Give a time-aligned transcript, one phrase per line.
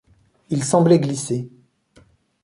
[0.49, 1.47] Il semblait glisser.